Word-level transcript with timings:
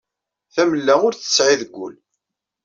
Tamella 0.53 0.93
ur 1.05 1.13
tt-tesɛi 1.13 1.55
deg 1.61 1.73
ul. 1.85 1.93